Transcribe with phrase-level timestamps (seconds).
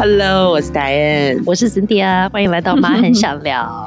[0.00, 3.84] Hello，我是 Diane，我是 Cynthia，欢迎来到妈 很想聊。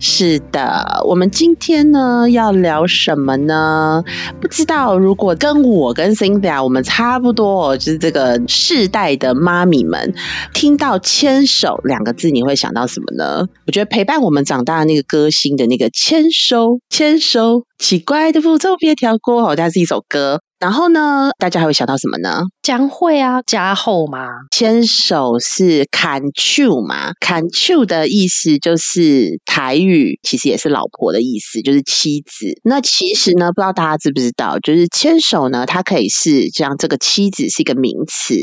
[0.00, 4.02] 是的，我们今天呢要聊什么呢？
[4.40, 10.12] 不知道，如果跟我跟 Cynthia 我们差不多，就是这个世代的妈咪们，
[10.52, 13.46] 听到牵手两个字，你会想到什么呢？
[13.66, 20.40] 我觉得陪伴我们长大的那个歌星的那个牵手，牵手，奇怪的步骤别跳过，好像是一首歌。
[20.62, 22.40] 然后呢，大家还会想到什么呢？
[22.62, 32.46] 将会啊，加厚嘛，牵手是 can chu 嘛，can chu 的意思就是台语，其实也是老婆的意思，就是妻子。
[32.62, 38.36] 那其实呢，不知道大家知不知道，就是牵手呢，它可以是像这个妻子是一个名词，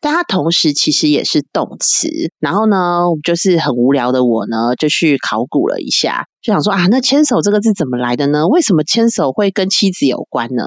[0.00, 2.08] 但它同时其实也是动词。
[2.40, 6.24] 然后呢，就是很无聊的我呢，就去考古了一下。
[6.46, 8.46] 就想说啊，那牵手这个字怎么来的呢？
[8.46, 10.62] 为什么牵手会跟妻子有关呢？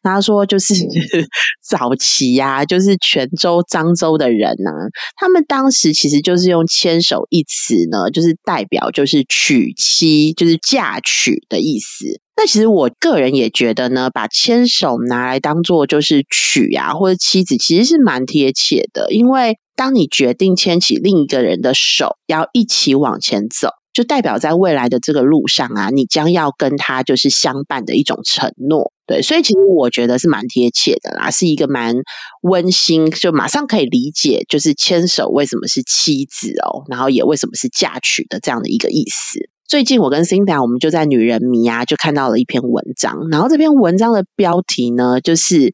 [0.00, 0.74] 他说就是
[1.60, 4.70] 早期呀，就是泉州漳州的人呢，
[5.16, 12.20] 他们当时其实就是用牵手一词呢，就是代表就是娶妻，就是嫁娶的意思。
[12.36, 23.70] 那其实我个人也觉得呢，把牵手拿来当做就是娶呀或者妻子，其实是蛮贴切的，因为当你决定牵起另一个人的手，要一起往前走。
[23.94, 31.94] 就代表在未来的这个路上啊，你将要跟他就是相伴的一种承诺，对，所以其实我觉得是蛮贴切的啦，是一个蛮
[32.42, 39.38] 温馨，就马上可以理解，就是牵手为什么是妻子哦，然后也为什么是嫁娶的这样的一个意思。
[39.68, 45.72] 最近我跟 Cindy 我们就在女人迷啊，就看到了一篇文章，然后这篇文章的标题呢，就是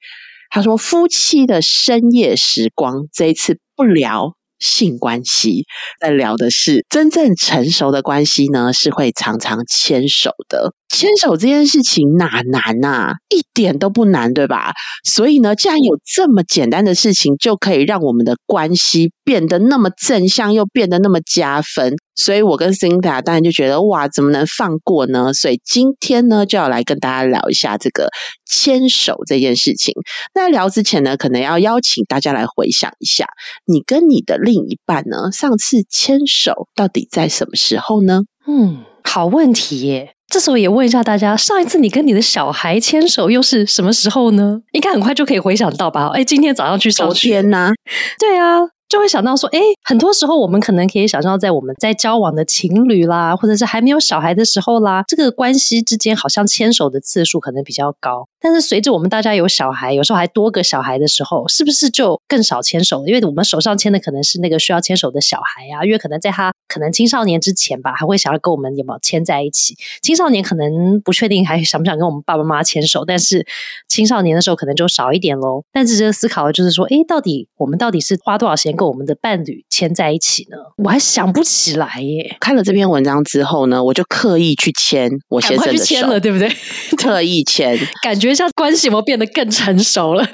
[0.50, 4.34] 他说夫妻的深夜时光，这一次不聊。
[4.60, 5.66] 性关系
[6.00, 10.72] 在聊的是真正成熟的关系呢，是会常常牵手的。
[10.90, 13.12] 牵手这件事情哪难呐？
[13.28, 14.72] 一点都不难，对吧？
[15.04, 21.94] 所以呢，既然有这么简单的事情，就可以让我们的关系变得那么正向，又变得那么加分。
[22.16, 25.32] 所以我跟 Cinta 当然就觉得哇，怎么能放过呢？
[25.32, 28.08] 所以今天呢，就要来跟大家聊一下这个
[28.44, 29.94] 牵手这件事情。
[30.34, 33.26] 那聊之前呢，可能要邀请大家来回想一下，
[33.64, 38.22] 你跟你的另一半呢，上次牵手到底在什么时候呢？
[38.46, 40.14] 嗯，好问题耶。
[40.30, 44.60] 这时候也问一下大家，上一次你跟你的小孩牵手又是什么时候呢？
[44.72, 46.10] 应该很快就可以回想到吧？
[46.14, 47.72] 哎，今天早上去上学昨天呢？
[48.18, 48.79] 对啊。
[48.90, 58.26] 就会想到说，哎，很多时候我们可能可以想象，在我们在交往的情侣啦，或者是还没有小孩的时候啦，这个关系之间好像牵手的次数可能比较高。
[58.40, 63.06] 但是随着我们大家有小孩，有时候还多个小孩的时候，是不是就更少牵手了？
[63.06, 69.76] 因为我们手上牵的可能是那个需要牵手的小孩啊，因为可能在他可能青少年之前吧，还会想要跟我们有没有牵在一起。
[70.02, 73.46] 青少年可能不确定还想不想跟我们爸爸妈妈牵手，但是
[73.86, 75.62] 青少年的时候可能就少一点喽。
[75.70, 78.79] 但是这个思考的就是说，哎，到底我们到底是花多少时间？
[78.80, 80.56] 跟我们的伴侣牵在一起呢？
[80.82, 82.34] 我还想不起来耶。
[82.40, 86.48] 看了这篇文章之后呢，我就刻意去牵我先生的手，对不对？
[86.96, 90.26] 特意牵，感觉一下关系有没有变得更成熟了？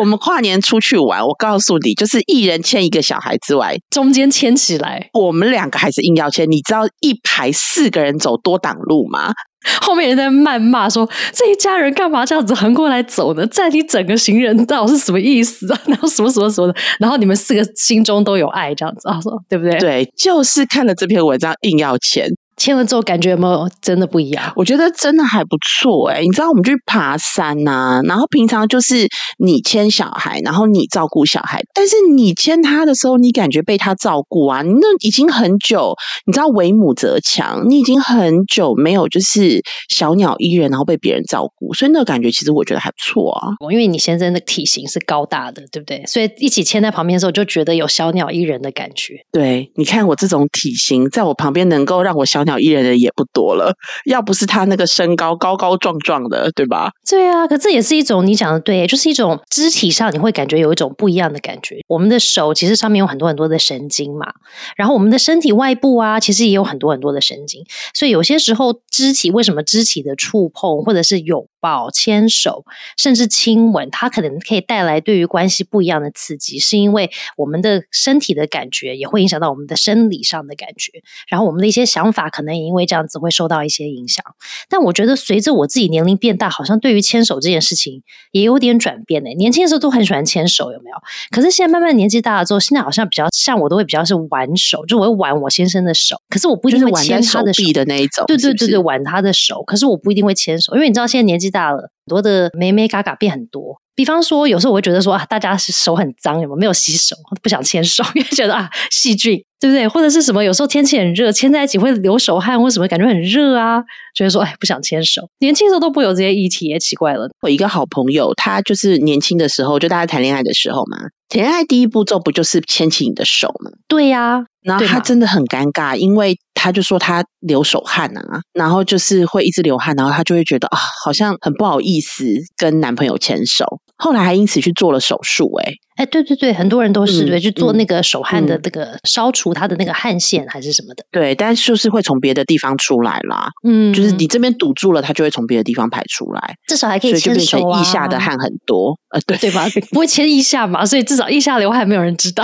[0.00, 6.50] 我们跨年出去玩，我告诉你，就是一人牵一个小孩之外，中间牵起来，我们两个还是硬要牵。
[6.50, 9.32] 你知道一排四个人走多挡路吗？
[9.80, 13.46] 后面人在谩骂说：“这一家人干嘛这样子横过来走呢？
[13.46, 15.80] 占你整个行人道是什么意思啊？
[15.86, 19.78] 然后什么什么什么的， 然后你们四个心中都有爱，这样子啊，说对不对？
[19.78, 22.28] 对，就是看了这篇文章硬要钱。”
[22.62, 24.52] 签了之后感觉有没有真的不一样？
[24.54, 26.20] 我觉得真的还不错哎！
[26.20, 29.08] 你知道我们去爬山呐，然后平常就是
[29.38, 34.62] 你牵小孩，然后你照顾小孩，但是你牵他的时候，你感觉被他照顾啊！
[34.62, 35.92] 那已经很久，
[36.24, 43.48] 你知道为母则强，你已经很久没有就是小鸟依人，然后被别人照顾，所以那个感觉其实我觉得还不错啊。
[43.72, 46.04] 因为你先生的体型是高大的，对不对？
[46.06, 49.14] 所以一起牵在旁边的时候，就觉得有小鸟依人的感觉。
[49.32, 52.51] 对，你看我这种体型，在我旁边能够让我小鸟。
[52.58, 53.74] 依人的也不多了，
[54.06, 56.90] 要不是他那个身高高高壮壮的，对吧？
[57.08, 61.78] 对啊，可这也是一种你讲的对，就是一种肢体上你会感觉有一种不一样的感觉。
[61.88, 64.32] 我们的手其实上面有很多很多的神经嘛，
[64.76, 72.64] 然后我们的身体外部啊，其实也有很多很多的神经，所以有些时候肢体为什么肢体的触碰或者是拥抱、牵手，
[72.98, 80.92] 甚至亲吻，它可能可以带来对于关系不一样的刺激，是因为我们的身体的感觉也会影响到我们的生理上的感觉，
[81.28, 82.41] 然后我们的一些想法可。
[82.42, 84.24] 可能也因为这样子会受到一些影响，
[84.68, 88.02] 但我觉得随着我自己年龄变大，好像对于牵手这件事情
[88.32, 89.30] 也有点转变呢。
[89.38, 90.96] 年轻的时候都很喜欢牵手，有没有？
[91.30, 98.24] 可是现在慢慢年纪大了之后，现在好像比较像我都会比较是挽手，就我会挽我先生的手，可是我不一定会牵他的手的那一种。
[98.26, 101.90] 对对对对，挽他的手，可是我不一定会牵手，因为你知道现在年纪大了。
[102.04, 109.86] 很多的美眉嘎嘎变很多，比方说，有时候我会觉得说啊，大家是手很脏，有没有没有洗手，不想牵手，因为觉得啊细菌，对不对？
[109.86, 110.42] 或者是什么？
[110.42, 113.82] 有时候天气很热，牵在一起会流手汗，或什么感觉很热啊，
[114.14, 115.28] 觉得说哎不想牵手。
[115.40, 117.28] 年轻时候都不会有这些议题，也奇怪了。
[117.42, 120.96] 我一个好朋友，他就是年轻的时候，就大家谈恋爱的时候嘛，
[121.28, 123.70] 谈恋爱第一步骤不就是牵起你的手吗？
[123.88, 124.46] 对呀。
[124.62, 132.24] 然后他真的很尴尬，因为他就说他流手汗啊，然后就是会一直流汗，然后他就会觉得啊，好像很不好意思
[132.56, 133.64] 跟男朋友牵手。
[133.96, 141.04] 后来还因此去做了手术，哎哎，对对对，很多人都是对去做那个手汗的这个消除他的那个汗腺还是什么的。
[141.12, 147.78] 对，但是就是会从别的地方出来啦，嗯，就是你这边堵住了，它就会从别的地方排出来，至少还可以牵手啊。
[147.78, 149.66] 腋下的汗很多，呃，对对吧？
[149.92, 152.42] 不会牵腋下嘛，所以至少腋下流汗没有人知道。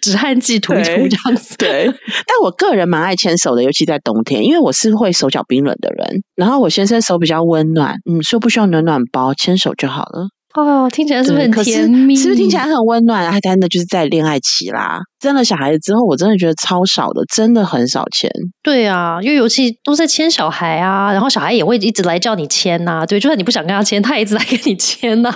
[0.00, 1.86] 止汗剂涂一涂这样子，对。
[2.26, 6.22] 但我个人蛮爱牵手的，尤其在冬天，因为我是会手脚冰冷的人。
[6.34, 10.28] 然后我先生手比较温暖，嗯，说不需要暖暖包，牵手就好了。
[10.54, 12.14] 哦，听起来是不是很甜蜜？
[12.14, 13.32] 是不是听起来很温暖？
[13.32, 15.00] 还真的就是在恋爱期啦。
[15.22, 18.28] 生了小孩子之后，我真的觉得超少的，真的很少签。
[18.62, 23.06] 对啊，因为尤其都在牵小孩啊，然后小孩也会一直来叫你牵呐。
[23.06, 25.32] 对，就算你不想跟他牵，他也一直来跟你牵呐。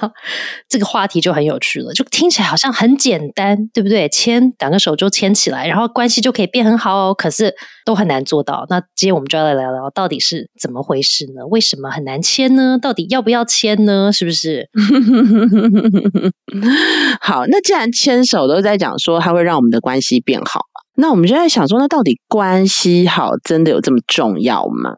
[0.68, 4.08] 这个话题就很有趣了，就听起来好像很简单，对不对？
[4.08, 7.14] 牵两个手就牵起来，然后关系就可以变很好哦。
[7.14, 7.54] 可是
[7.84, 8.66] 都很难做到。
[8.68, 11.46] 那今天我们就要来聊聊，到底是怎么回事呢？
[11.48, 12.76] 为什么很难牵呢？
[12.80, 14.10] 到底要不要牵呢？
[14.12, 14.68] 是不是？
[17.20, 20.60] 好，那既然牵手都在讲说，它会让我们的关系变好，
[20.96, 24.96] 那我们就在想说，那到底关系好真的有这么重要吗？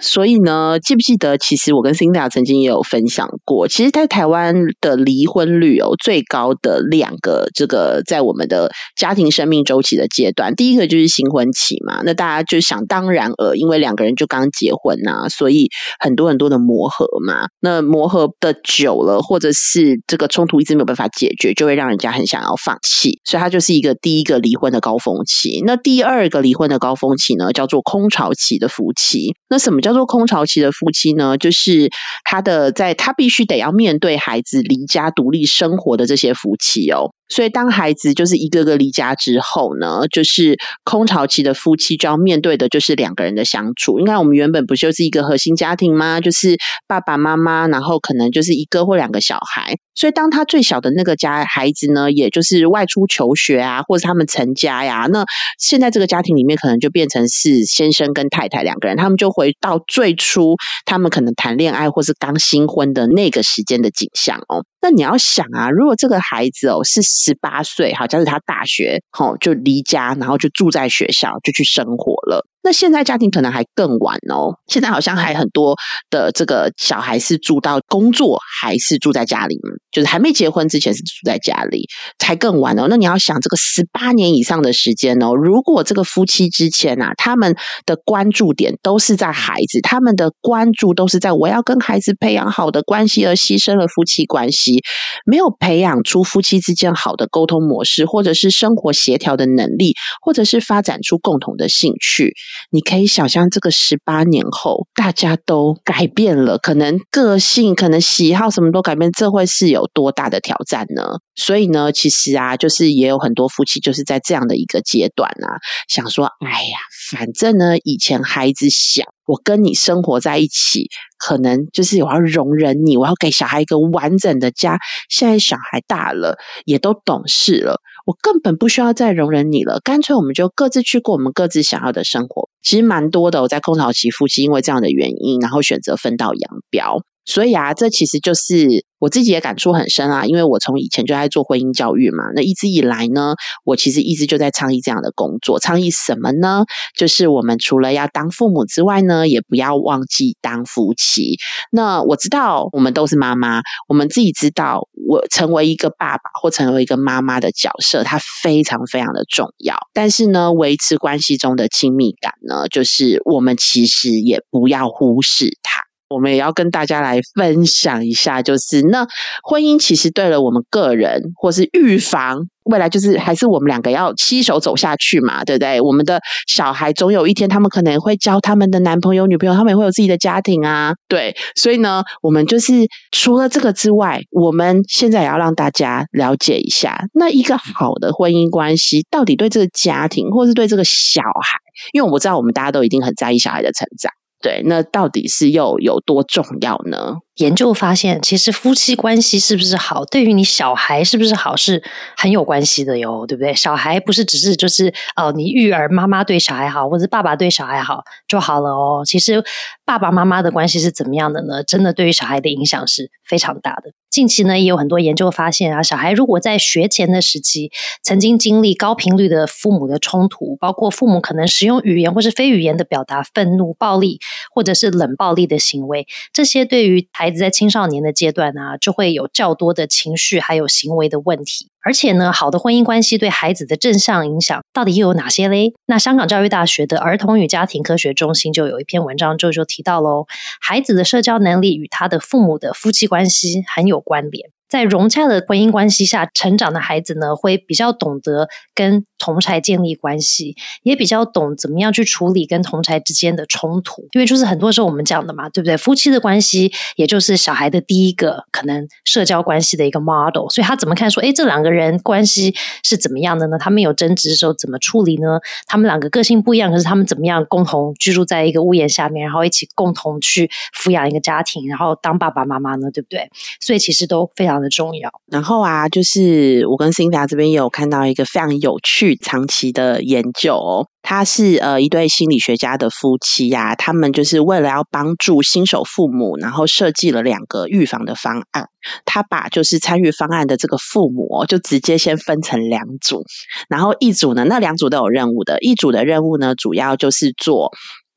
[0.00, 1.36] 所以呢，记不记得？
[1.38, 12.00] 其实我跟 Cindy 曾经也有分享过，其实，在台湾的离婚率有最高的两个，这个在我们的家庭生命周期的阶段，第一个就是新婚期嘛。
[12.04, 15.68] 那大家就想当然呃，因为两个人就刚结婚呐，所以
[15.98, 17.46] 很多很多的磨合嘛。
[17.60, 23.20] 那磨合的久了，或者是这个冲突一直没有办法解决，就会让人家很想要放弃。
[23.24, 25.62] 所以它就是一个第一个离婚的高峰期。
[25.66, 29.34] 那第二个离婚的高峰期呢，叫做空巢期的夫妻。
[29.48, 31.36] 那什么叫叫做空巢期的夫妻呢？
[31.36, 31.90] 就是
[32.24, 37.12] 他的在他必须得要面对孩子离家独立生活的这些夫妻哦。
[37.30, 44.00] 所以，当孩子就是一个个离家之后呢，就是空巢期的夫妻就要面对的就是两个人的相处。
[44.00, 46.20] 因为我们原本不就是一个核心家庭吗？
[46.20, 46.56] 就是
[46.86, 49.76] 爸爸妈妈，然后可能就是一个或两个小孩。
[49.94, 55.24] 所以，当他最小的那个家孩子呢，也就是外出求学啊，或者他们成家呀，那
[55.58, 60.56] 现在这个家庭里面可能就变成是先生跟太太两个人，他们就回到最初
[60.86, 64.64] 他们可能谈恋爱或是刚新婚的那个时间的景象哦。
[64.82, 72.46] 那你要想啊，如果这个孩子哦是十八岁，好，像是他大学，好就离家，然后就住在学校，就去生活了。
[72.62, 75.74] 那现在家庭可能还更晚哦，现在好像还很多
[76.10, 79.58] 的这个小孩是住到工作还是住在家里，
[79.90, 81.86] 就是还没结婚之前是住在家里，
[82.18, 82.86] 才更晚哦。
[82.88, 94.82] 那你要想这个十八年以上的时间哦，如果这个夫妻之前啊，他们的关注点都是在孩子，他们的关注都是在我要跟孩子培养好的关系，而牺牲了夫妻关系，
[95.24, 102.34] 没有培养出夫妻之间好的沟通模式，或者是生活协调的能力，或者是发展出共同的兴趣。
[102.70, 111.18] 你可以想象，这个十八年后，大家都改变了，可能个性、可能喜好什么都改变，这会是有多大的挑战呢？
[111.34, 115.58] 所以呢，其实啊，就是也有很多夫妻就是在这样的一个阶段啊，
[115.88, 116.78] 想说，哎呀，
[117.10, 124.78] 反正呢，以前孩子小，我跟你生活在一起，可能就是我要容忍你，我要给小孩一个完整的家。
[125.08, 127.80] 现在小孩大了，也都懂事了。
[128.06, 132.48] 我根本不需要再容忍你了，干脆我们就各自去过我们各自想要的生活。
[132.62, 137.02] 其实蛮多的，我在空巢期夫妻因为这样的原因，然后选择分道扬镳。
[137.30, 142.24] 所以啊，这其实就是我自己也感触很深啊，因为我从以前就在做婚姻教育嘛。
[142.34, 143.34] 那一直以来呢，
[143.64, 145.60] 我其实一直就在倡议这样的工作。
[145.60, 146.64] 倡议什么呢？
[146.96, 151.36] 就是我们除了要当父母之外呢，也不要忘记当夫妻。
[151.70, 159.76] 那我知道我们都是妈妈，我们自己知道，我成为一个爸爸或成为一个妈妈的角色，它非常非常的重要。
[159.94, 165.89] 但是呢，维持关系中的亲密感呢，就是我们其实也不要忽视它。
[166.10, 169.06] 我们也要跟大家来分享一下，就是那
[169.42, 175.80] 婚姻其实对了我们个人，或是预防未来，就是还是我们两个要携手走下去嘛，对不对？
[175.80, 181.34] 我们的小孩总有一天，他们可能会交他们的男朋友、女朋友，他们也会有自己的家庭啊，对。
[181.54, 182.72] 所以呢，我们就是
[183.12, 191.58] 除了这个之外，我们现在也要让大家了解一下，那一个好的婚姻关系到底对这个家庭，或是对这个小孩，
[191.92, 194.12] 因为我知道我们大家都一定很在意小孩的成长。
[194.42, 197.18] 对，那到底是又有多重要呢？
[197.36, 201.82] 研究发现，其实夫妻关系是不是好，对于你小孩是不是好，是
[202.16, 203.54] 很有关系的哟，对不对？
[203.54, 209.02] 小孩不是只是就是哦，你育儿妈妈对小孩好，或者爸爸对小孩好就好了哦。
[209.04, 209.44] 其实
[209.84, 211.62] 爸爸妈妈的关系是怎么样的呢？
[211.62, 213.92] 真的对于小孩的影响是非常大的。
[214.20, 217.72] 近期呢，也有很多研究发现啊，小孩如果在学前的时期
[218.02, 224.20] 曾经经历高频率的父母的冲突，包括父母可能使用语言或是非语言的表达愤怒、暴力，
[224.52, 231.70] 或者是冷暴力的行为，这些对于孩子在青少年的阶段呢，就会有较多的情绪还有行为的问题。
[231.82, 235.72] 而且呢，好的婚姻关系对孩子的正向影响到底又有哪些嘞？
[235.86, 240.26] 那香港教育大学的儿童与家庭科学中心就有一篇文章就就提到喽，
[240.60, 244.50] 孩子的社交能力与他的父母的夫妻关系很有关联。
[244.70, 254.02] 在融洽的婚姻关系下成长的孩子呢，会比较懂得跟同才建立关系，也比较懂怎么样去处理跟同才之间的冲突。
[254.12, 255.76] 因为就是很多时候我们讲的嘛，对不对？
[255.76, 260.48] 夫妻的关系，也就是小孩的第一个可能社交关系的一个 model。
[260.48, 263.58] 所以他怎么看说，哎，这两个人关系是怎么样的呢？
[263.58, 265.40] 他们有争执的时候怎么处理呢？
[265.66, 270.48] 他们两个个性不一样，可是他们怎么样共同居住在一个屋檐下面，然后一起共同去
[270.80, 272.88] 抚养一个家庭，然后当爸爸妈妈呢？
[272.92, 273.28] 对不对？
[273.60, 274.59] 所以其实都非常。
[274.60, 275.10] 的重要。
[275.30, 280.86] 然后啊，就是我跟 Cindy 这边也有看到一个非常有趣、长期的研究哦。
[281.02, 288.66] 他是呃一对心理学家的夫妻呀，他们就是为了要帮助新手父母，然后设计了两个预防的方案。
[289.06, 293.22] 他把就是参与方案的这个父母，就直接先分成两组，
[293.68, 297.70] 然后一组呢，那两组都有任务的，一组的任务呢，主要就是做。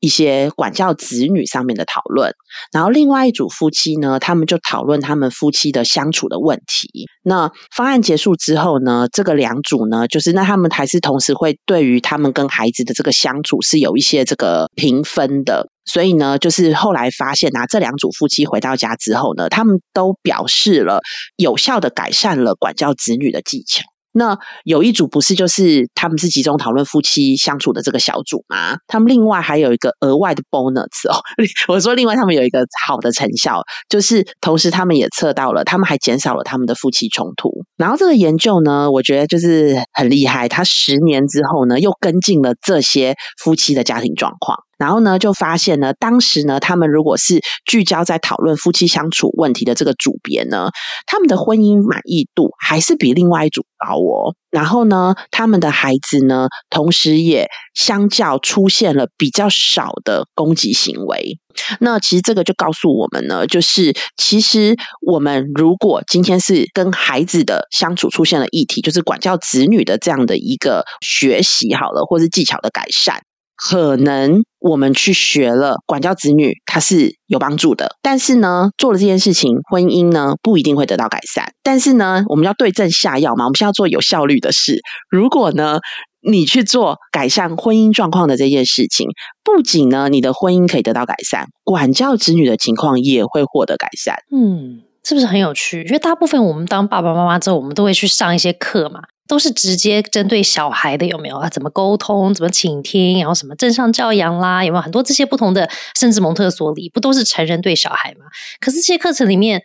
[0.04, 2.30] 一些管教子女上面的讨论，
[2.70, 7.06] 然后另外一组夫妻呢，他们就讨论他们夫妻的相处的问题。
[7.22, 15.70] 那方案结束之后呢，这个两组呢，就是那他们还是同时会对于他们跟孩子的这个相处是有一些这个评分的。
[15.86, 21.00] 所以呢，就是后来发现啊，这两组夫妻回到家之后呢，他们都表示了
[21.36, 23.82] 有效的改善了管教子女的技巧。
[24.16, 28.78] 那有一组不是就是他们是集中讨论夫妻相处的这个小组吗？
[28.86, 31.20] 他们另外还有一个额外的 bonus 哦。
[31.66, 37.50] 我说另外他们有一个好的成效，就是同时他们也测到了，他们还减少了他们的夫妻冲突。
[37.76, 40.48] 然后这个研究呢，我觉得就是很厉害。
[40.48, 44.58] 他十年之后呢，又跟进了这些夫妻的家庭状况。
[44.78, 50.70] 然后呢，就发现呢，当时呢，他们如果是聚焦在讨论夫妻相处问题的这个组别呢，
[51.06, 54.34] 他们的婚姻满意度还是比另外一组高哦。
[54.50, 61.38] 然后呢，他们的孩子呢，同时也相较出现了比较少的攻击行为。
[61.80, 73.20] 那其实这个就告诉我们呢，就是其实我们如果今天是跟孩子的相处出现了议题，就是管教子女的这样的一个学习好了，或是技巧的改善。
[73.66, 77.96] 可能我们去学了管教子女，它是有帮助的。
[78.02, 81.50] 但是呢，做了这件事情，婚姻呢不一定会得到改善。
[81.62, 84.82] 但是呢，我们要对症下药嘛，我们需要做有效率的事。
[85.08, 85.78] 如果呢，
[86.20, 89.08] 你去做改善婚姻状况的这件事情，
[89.42, 94.16] 不仅呢你的婚姻可以得到改善，管教子女的情况也会获得改善。
[94.30, 95.82] 嗯，是不是很有趣？
[95.84, 99.02] 因为大部分我们当爸爸妈妈之后，我们都会去上一些课嘛。
[99.26, 101.48] 都是直接针对小孩的，有没有啊？
[101.48, 102.34] 怎么沟通？
[102.34, 103.18] 怎么倾听？
[103.18, 104.62] 然后什么正向教养啦？
[104.62, 105.66] 有没有很多这些不同的？
[105.98, 108.26] 甚至蒙特梭利不都是成人对小孩吗？
[108.60, 109.62] 可是这些课程里面。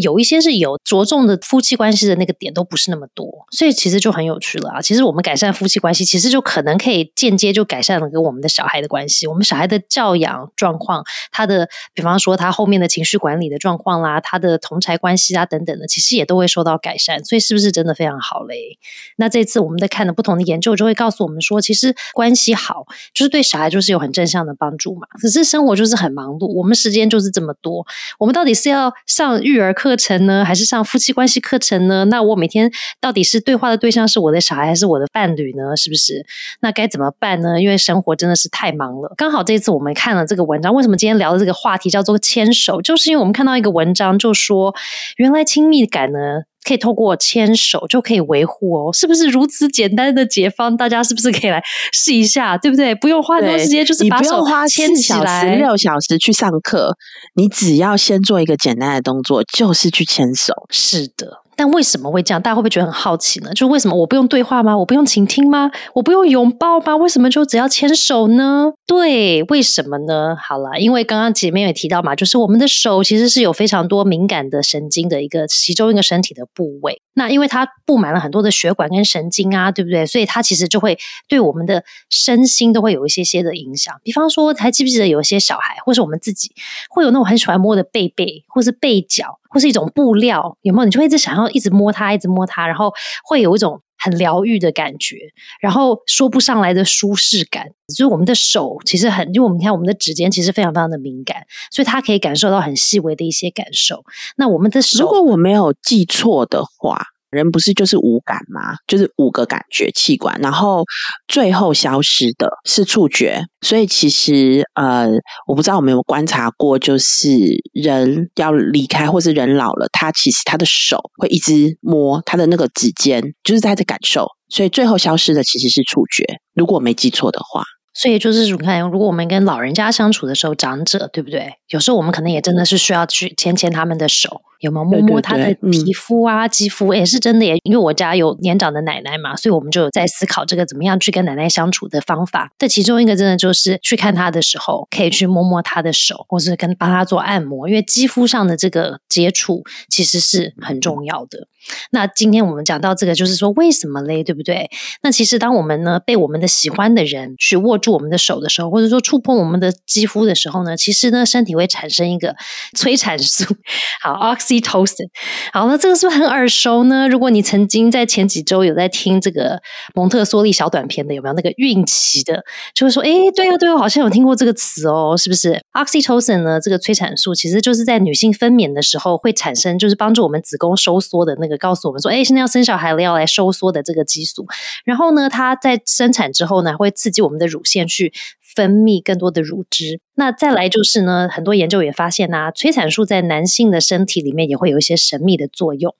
[0.00, 4.80] 有一些是有着重的夫妻关系的那个点都不是那么多，所以其实就很有趣了啊！
[4.80, 9.26] 其实我们改善夫妻关系，其实就可能可以间接就改善了跟我们的小孩的关系。
[9.26, 17.22] 我们小孩的教养状况，他的比方说他后面的情绪管理的状况啦，他的同才关系啊等等的，其实也都会受到改善。
[17.24, 18.78] 所以是不是真的非常好嘞？
[19.16, 25.06] 那这次我们在看的不同的研究，就会告诉我们说，其实关系好就是对小孩就是有很正向的帮助嘛。
[25.20, 27.84] 可是生活就是很忙碌，我们时间就是这么多，
[28.18, 29.74] 我们到底是要上育儿？
[29.81, 32.04] 课课程呢，还是上夫妻关系课程呢？
[32.04, 32.70] 那我每天
[33.00, 35.76] 到底是对话的对象是我的小孩还是我的伴侣呢？
[35.76, 36.24] 是不是？
[36.60, 37.60] 那该怎么办呢？
[37.60, 39.12] 因为生活真的是太忙了。
[39.16, 42.80] 刚好这次我们看了这个文章，为什么今天聊的这个话题叫做牵手？
[42.80, 44.72] 就是因为我们看到一个文章，就说
[45.16, 46.44] 原来亲密感呢。
[46.64, 50.76] 可以透过牵手就可以维护哦，是不是如此简单的解方？
[50.76, 52.56] 大家是不是可以来试一下？
[52.56, 52.94] 对不对？
[52.94, 56.96] 不用花很多时间，就是把手牵起来，六小时去上课，
[57.34, 60.54] 你只要先做一个简单的动作，就是去牵手。
[60.70, 61.41] 是的。
[61.54, 62.40] 但为什么会这样？
[62.40, 63.52] 大家会不会觉得很好奇呢？
[63.54, 64.76] 就为什么我不用对话吗？
[64.76, 65.70] 我不用倾听吗？
[65.94, 66.96] 我不用拥抱吗？
[66.96, 68.72] 为什么就只要牵手呢？
[68.86, 70.36] 对，为什么呢？
[70.36, 77.00] 好了，因为刚刚前面也提到嘛，就是我们的手其实是有非常多敏感的神经的一个其中一个身体的部位。
[77.14, 80.06] 那因为它布满了很多的血管跟神经啊，对不对？
[80.06, 83.94] 所以它其实就会对我们的身心都会有一些些的影响。
[84.02, 86.52] 比方说，还记不记得有一些小孩，或是我们自己，
[86.88, 90.84] 会有那种很喜欢摸的背背，或是背脚，或是一种布料，有没有？
[90.86, 92.92] 你就会一直想要一直摸它，一直摸它，然后
[93.24, 95.16] 会有一种很疗愈的感觉，
[95.60, 97.68] 然后说不上来的舒适感。
[97.88, 104.02] 就是我们的手其实很，因为我们看我们的指尖其实非常非常的敏感，所以它可以感受到很细微的一些感受。
[104.36, 107.11] 那我们的手，如果我没有记错的话。
[107.32, 108.76] 人不是就是五感吗？
[108.86, 110.84] 就是五个感觉器官，然后
[111.26, 113.42] 最后消失的是触觉。
[113.62, 115.08] 所以其实呃，
[115.48, 117.30] 我不知道我们有观察过，就是
[117.72, 124.26] 人要离开或是人老了，他其实他的手会一直摸他的那个指尖，就是在这感受。
[124.48, 126.24] 所以最后消失的其实是触觉，
[126.54, 127.64] 如果我没记错的话。
[127.94, 131.52] 所以就是你看，如果我们跟老人家相处的时候，长者对不对？
[131.68, 134.40] 有时候我们可能也真的是需要去牵牵他们的手。
[134.62, 136.48] 有没有摸摸他的皮肤啊？
[136.48, 142.50] 肌肤也是真的，耶因为我家有年长的奶奶嘛，所以我们就有在思考这个怎么样去跟奶奶相处的方法。
[142.58, 151.48] 这其中一个真的就是去看她的时候，可以去摸摸她的手，或是跟帮她做按摩，因为肌肤上的这个接触其实是很重要的。
[151.92, 154.24] 那今天我们讲到这个，就是说为什么嘞？
[154.24, 154.68] 对不对？
[155.02, 162.34] 那其实当我们呢被我们的喜欢的人去握住我们的手的时候，或者说触碰我们的肌肤的时候呢，其实呢身体会产生一个
[162.76, 163.44] 催产素，
[164.02, 165.08] 好 oxytocin，
[165.52, 167.08] 好，那这个是不是很耳熟呢？
[167.08, 169.60] 如果你曾经在前几周有在听这个
[169.94, 172.44] 蒙特梭利小短片的，有没有那个孕期的，
[172.74, 176.60] 就会说，哎，对啊，对啊，好像有听过这个词哦，是不是？oxytocin 呢？
[176.60, 184.46] 这个催产素其实就是在女性分娩的时候会产生，就是帮助我们子宫收缩的那个，告诉我们说，哎，现在要生小孩了，要来收缩的这个激素。
[184.84, 188.12] 然后呢，它在生产之后呢，会刺激我们的乳腺去。
[188.54, 190.00] 分泌更多的乳汁。
[190.14, 195.94] 那再来就是呢，很多研究也发现呐，催产素在男性的身体里面也会有一些神秘的作用。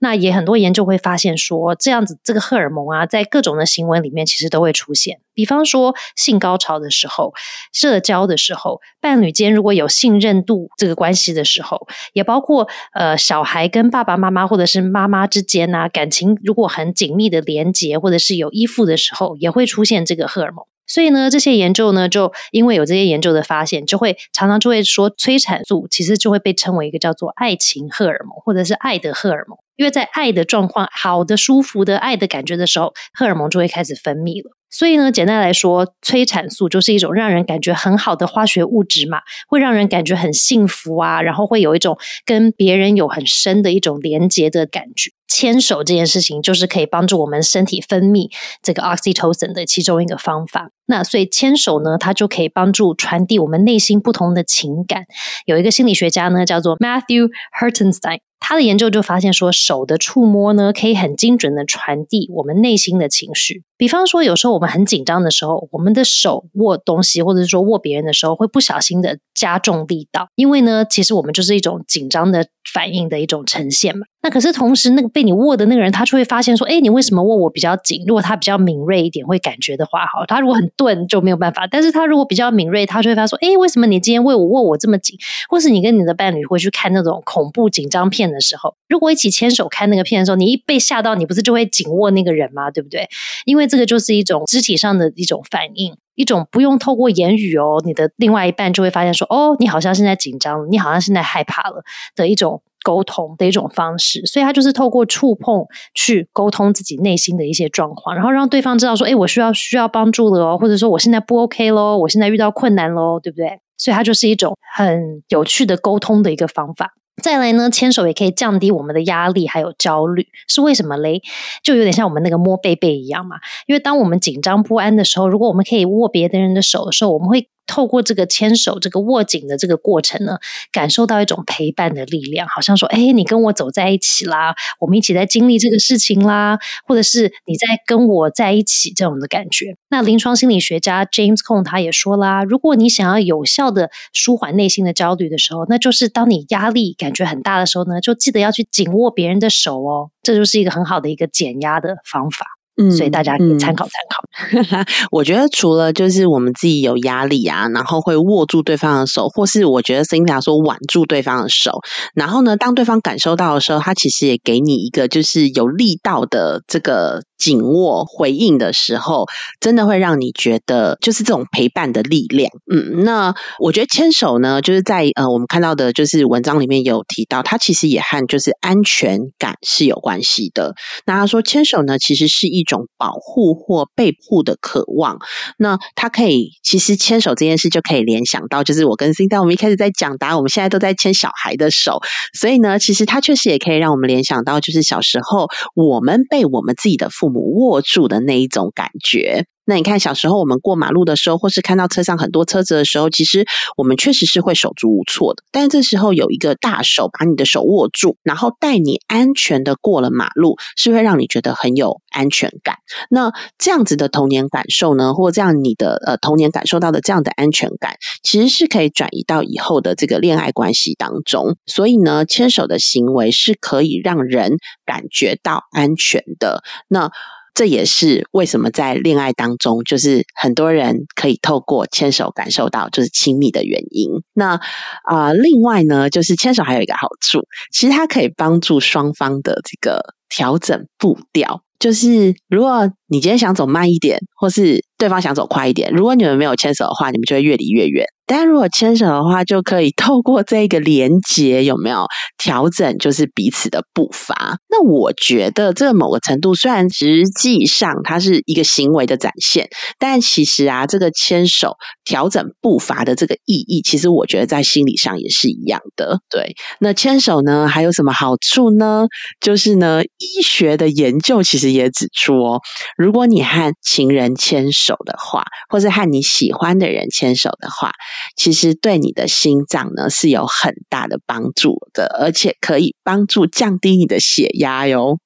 [0.00, 5.20] 那也很多研究会发现说，这样子这个荷尔蒙啊，在各种的行为里面其实都会出现。
[5.32, 7.32] 比方说性高潮的时候、
[7.72, 20.66] 社交的时候、伴侣间如果有信任度这个关系的时候，也包括呃小孩跟爸爸妈妈或者是妈妈之间啊感情如果很紧密的连结或者是有依附的时候，也会出现这个荷尔蒙。
[20.86, 29.58] 所以呢，这些研究呢，就因为有这些研究的发现，就会常常就会说，催产素其实就会被称为一个叫做爱情荷尔蒙，或者是爱的荷尔蒙。
[29.76, 34.52] 因为在爱的状况、好的、舒服的爱的感觉的时候，荷尔蒙就会开始分泌了。
[34.70, 45.10] 所以呢，简单来说，催产素就是一种让人感觉很好的化学物质嘛，会让人感觉很幸福啊，然后会有一种跟别人有很深的一种连接的感觉。
[45.36, 48.30] 牵手这件事情，就是可以帮助我们身体分泌
[48.62, 50.70] 这个 oxytocin 的其中一个方法。
[50.86, 55.06] 那所以牵手呢，它就可以帮助传递我们内心不同的情感。
[55.44, 58.20] 有一个心理学家呢，叫做 Matthew Hertenstein。
[58.40, 63.62] 他的研究就发现说，手的触摸呢，可以很精准的传递我们内心的情绪。
[63.76, 70.28] 比方说，有时候我们很紧张的时候，我们的手握东西，或者是说握别人的时候，会不小心的加重力道。
[70.36, 74.06] 因为呢，其实我们就是一种紧张的反应的一种呈现嘛。
[74.22, 78.04] 那可是同时，那个被你握的那个人，他就会发现说，哎，你为什么握我比较紧？
[78.06, 81.66] 如果他比较敏锐一点，会感觉的话，好，他如果很钝就没有办法。
[81.66, 85.18] 但是他如果比较敏锐，他就会发现说，哎，为什么你今天为我握我这么紧？
[85.48, 92.70] 或是你跟你的伴侣会去看那种恐怖紧张片片的时候，如果一起牵手看那个片的时候，你一被吓到，你不是就会紧握那个人吗？
[92.70, 93.08] 对不对？
[93.44, 101.84] 因为这个就是一种肢体上的一种反应，一种不用透过言语哦，你的另外一半就会发现说，哦，你好像现在紧张，你好像现在害怕了
[102.16, 102.62] 的一种。
[102.84, 116.92] 沟通的一种方式，所以他就是透过触碰去沟通自己内心的一些状况，然后让对方知道说：“哎，我需要需要帮助了哦，或者说我现在不 OK 喽，我现在遇到困难喽，对不对？”所以它就是一种很有趣的沟通的一个方法。
[117.22, 121.22] 再来呢，牵手也可以降低我们的压力还有焦虑，是为什么嘞？
[121.62, 123.36] 就有点像我们那个摸背背一样嘛。
[123.66, 127.48] 因为当我们紧张不安的时候，如果我们可以握别的人的手的时候，我们会。
[127.66, 130.38] 透过这个牵手、这个握紧的这个过程呢，
[130.72, 152.53] 感受到一种陪伴的力量，好像说：“哎，你跟我走在一起啦，我们一起在经历这个事情啦，或者是你在跟我在一起这种的感觉。”那临床心理学家 James Cone 他也说啦，如果你想要有效的舒缓内心的焦虑的时候，那就是当你压力感觉很大的时候呢，就记得要去紧握别人的手哦，这就是一个很好的一个减压的方法。
[152.76, 154.84] 嗯，所以大家可以参考参考。
[155.12, 161.80] 我觉得除了就是我们自己有压力啊，然后会握住对方的手，或是我觉得 Cynthia 说挽住对方的手，
[162.14, 167.22] 然后呢，当对方感受到的时候，他其实也给你一个就是有力道的这个。
[167.44, 169.26] 紧握回应的时候，
[169.60, 172.50] 真的会让你觉得就是这种陪伴的力量。
[172.72, 180.74] 嗯，那我觉得牵手呢，就是在呃，我们看到的，就是文章里面有提到，它其实也和就是安全感是有关系的。
[181.04, 185.18] 那他说，牵手呢，其实是一种保护或被护的渴望。
[185.58, 192.00] 那它可以，其实牵手这件事就可以联想到，就是我跟 c i n 我们一开始在讲答，我们现在都在牵小孩的手，
[192.32, 197.33] 所以呢，其实它确实也可以让我们联想到，就是小时候我们被我们自己的父母。
[197.40, 199.46] 握住的那一种感觉。
[199.66, 203.46] 那你看，小时候我们过马路的时候，或是看到车上很多车子的时候，其实
[203.76, 205.42] 我们确实是会手足无措的。
[205.50, 212.76] 但这时候有一个大手把你的手握住，然后带你安全的过了马路，是会让你觉得很有安全感。
[213.10, 221.56] 那这样子的童年感受呢，或这样你的呃童年感受到的这样的安全感，其实是可以转移到以后的这个恋爱关系当中。
[221.66, 226.62] 所以呢，牵手的行为是可以让人感觉到安全的。
[226.88, 227.10] 那
[227.54, 234.10] 这也是为什么在恋爱当中，就是很多人可以透过牵手感受到就是亲密的原因。
[234.32, 234.60] 那
[235.04, 241.62] 啊，另外呢，就是牵手还有一个好处，其实它可以帮助双方的这个调整步调。
[241.84, 248.06] 就是如果你今天想走慢一点，或是对方想走快一点，如果你们没有牵手的话，你们就会越离越远。
[248.26, 252.06] 但如果牵手的话，就可以透过这个连接，有没有
[252.38, 254.56] 调整，就是彼此的步伐。
[254.70, 259.68] 那我觉得这某个程度，虽然实际上它是一个行为的展现，
[259.98, 266.20] 但其实啊，这个牵手调整步伐的这个意义，其实我觉得在心理上也是一样的。
[266.30, 269.06] 对，那牵手呢，还有什么好处呢？
[269.38, 272.60] 就是呢，医学的研究其实也指出哦，
[272.96, 277.92] 如果你和情人牵手的话，或是和你喜欢的人牵手的话。
[278.36, 285.18] 其实对你的心脏呢是有很大的帮助的，而且可以帮助降低你的血压哟。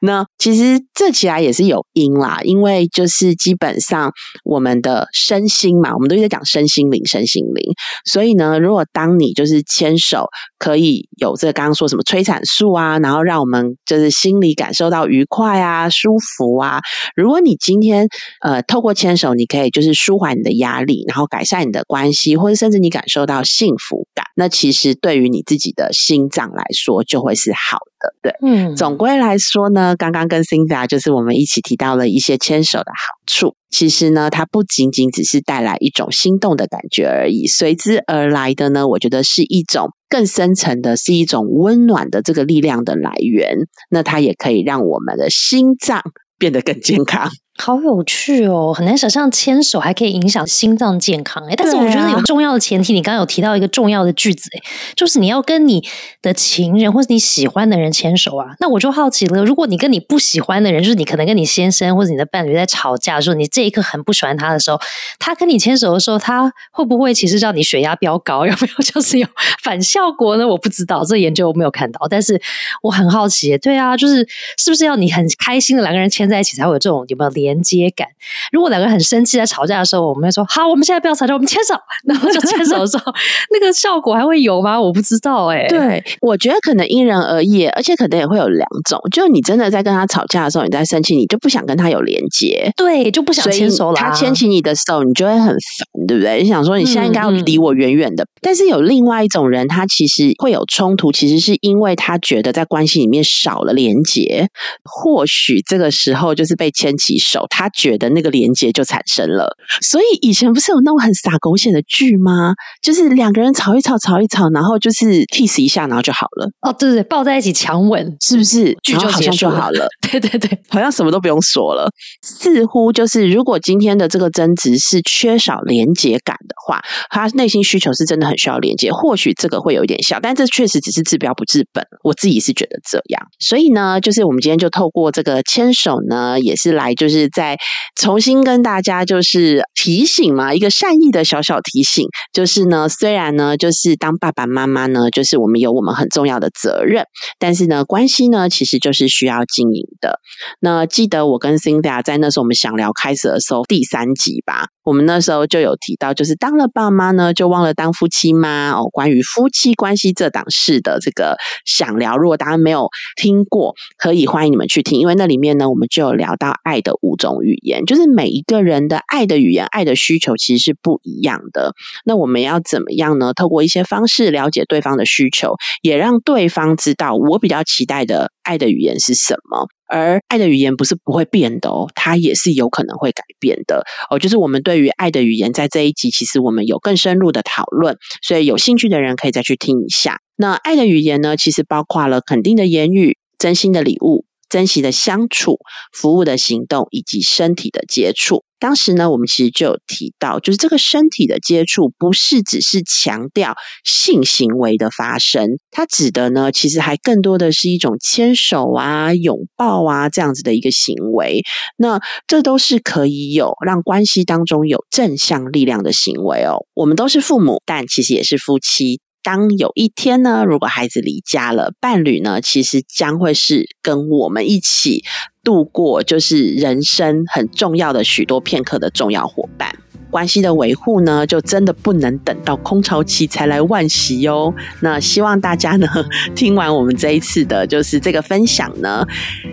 [0.00, 4.10] 那其实这起来也是有因啦，因为就是基本上
[4.44, 7.72] 我们的身心嘛，我们都在讲身心灵，身心灵。
[8.04, 10.26] 所以呢，如果当你就是牵手，
[10.58, 16.80] 可以有这刚刚说什么催产素啊，然后让我们就是心里感受到愉快啊、舒服啊。
[17.14, 18.08] 如果你今天
[18.42, 28.14] 呃透过牵手，你可以就是舒缓你的压力，然后改善你的关系，或者甚至你感受到幸福感，那其实对于你自己的心脏来说，就会是好的。
[28.22, 29.70] 对，嗯，总归来说。
[29.70, 33.54] 呢，刚刚跟 Cinda 就是我们一起提到了一些牵手的好处。
[33.70, 43.58] 其实呢，它不仅仅只是带来一种心动的感觉而已，随之而来的呢，我觉得是一种更深层的，是一种温暖的这个力量的来源。
[43.90, 46.02] 那它也可以让我们的心脏
[46.36, 47.30] 变得更健康。
[47.60, 54.62] 好有趣哦，很难想象牵手还可以影响心脏健康哎，但是我觉得有重要的前提，你刚刚有提到一个重要的句子哎，
[54.96, 55.86] 就是你要跟你
[56.22, 58.54] 的情人或者你喜欢的人牵手啊。
[58.60, 64.80] 那我就好奇了，如果你跟你不喜欢的人，就是你可能跟你先生或者你的伴侣在吵架，的时候你这一刻很不喜欢他的时候，
[65.18, 68.46] 他跟你牵手的时候，他会不会其实让你血压飙高？
[68.48, 69.28] 有没有就是有
[69.62, 70.48] 反效果呢？
[70.48, 72.40] 我不知道，这研究我没有看到，但是
[72.82, 77.49] 我很好奇，对啊，就是是不是要你很开心的两个人牵在一起才会有这种有没有连？
[77.50, 78.06] 连接感。
[78.52, 81.74] 如果两个人很生气在吵架的时候，我们会说：“好，我们现在不要吵架，我们牵手。”
[82.06, 83.12] 然后就牵手的时候，
[83.52, 84.80] 那个效果还会有吗？
[84.80, 85.66] 我不知道哎。
[85.68, 89.00] 对，我觉得可能因人而异，而且可能也会有两种。
[89.10, 93.96] 就你真的在跟他吵架的时候，你在生气，你就不想跟他有连接，对，就不想牵手了。
[93.96, 96.42] 他牵起你的手，你就会很烦，对不对？
[96.42, 98.26] 你想说你现在应该要离我远远的。
[98.40, 104.48] 但是有另外一种人，他其实会有冲突，其实是因为他觉得在关系里面少了连接。
[104.84, 107.29] 或许这个时候就是被牵起手。
[107.50, 112.54] 他觉得那个连接就产生了，所以以前不是有那种很傻狗血的剧吗？
[112.82, 116.50] 就是两个人吵一吵，吵一吵，然后就是 kiss 一下，然后就好了。
[116.60, 119.88] 哦，对对，抱在一起强吻，是不是剧就好像就好了？
[120.10, 121.88] 对对对，好像什么都不用说了。
[122.22, 131.84] 似乎就是，如果今天的这个争执是缺少连接感的话，他内心需求是真的很需要连接，或许这个会有一点小，但这确实只是治标不治本。
[132.02, 137.56] 我自己是觉得这样，所以呢，就是我们今天就透过这个牵手呢，也是来就是在
[138.00, 147.04] 重新跟大家就是提醒嘛，一个善意的小小提醒，就是呢，虽然呢，就是当爸爸妈妈呢，就是我们有我们很重要的责任，
[147.38, 150.20] 但是呢，关系呢，其实就是需要经营的。
[150.60, 158.72] 那记得我跟 Cindy 在那时候我们想聊开始的时候第三集吧，我们那时候就有提到，就是当了爸妈呢，就忘了当夫妻吗？
[158.72, 171.74] 哦，关于夫妻关系这档事的这个想聊，如果大家没有听过，可以欢迎你们去听，因为那里面呢，我们就有聊到爱的五种语言，就是每一个人的爱的语言、爱的需求其实是不一样的。
[172.04, 173.32] 那我们要怎么样呢？
[173.34, 179.68] 透过一些方式了解对方的需求，也让对方知道我比较期待的爱的语言是什么。
[179.90, 184.18] 而爱的语言不是不会变的哦，它也是有可能会改变的哦。
[184.18, 190.20] 就是我们对于爱的语言，在这一集其实我们有更深入的讨论，所以有兴趣的人可以再去听一下。
[190.36, 194.24] 那爱的语言呢，其实包括了肯定的言语、真心的礼物。
[194.48, 195.60] 珍惜的相处、
[195.92, 198.42] 服务的行动以及身体的接触。
[198.60, 211.42] 当时呢，我们其实就有提到，就是这个身体的接触，不是只是强调性行为的发生，它指的呢，其实还更多的是一种牵手啊、拥抱啊这样子的一个行为。
[211.76, 216.66] 那这都是可以有让关系当中有正向力量的行为哦。
[216.74, 219.00] 我们都是父母，但其实也是夫妻。
[219.22, 225.04] 当有一天呢，如果孩子离家了，伴侣呢，其实将会是跟我们一起
[225.44, 229.78] 度过，就是人生很重要的许多片刻的重要伙伴。
[230.10, 234.52] 关系的维护呢，就真的不能等到空巢期才来惋惜哟。
[234.80, 235.86] 那希望大家呢，
[236.34, 239.06] 听完我们这一次的，就是这个分享呢，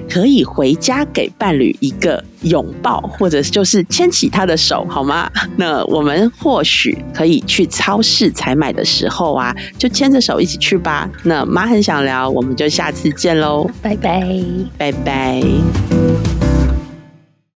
[0.10, 5.30] 可以回家给伴侣一个拥抱，或者就是牵起他的手，好吗？
[5.56, 11.10] 那我们或许可以去超市采买的时候啊，就牵着手一起去吧。
[11.24, 14.28] 那妈很想聊，我们就下次见喽，拜拜，
[14.78, 16.27] 拜拜。